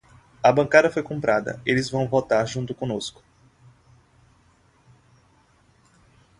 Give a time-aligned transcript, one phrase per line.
[0.41, 3.21] A bancada foi comprada, eles vão votar junto conosco